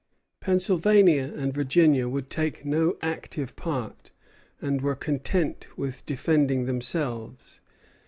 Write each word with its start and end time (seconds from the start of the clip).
Pennsylvania 0.39 1.31
and 1.37 1.53
Virginia 1.53 2.09
would 2.09 2.31
take 2.31 2.65
no 2.65 2.97
active 3.03 3.55
part, 3.55 4.09
and 4.59 4.81
were 4.81 4.95
content 4.95 5.67
with 5.77 6.03
defending 6.07 6.65
themselves. 6.65 7.61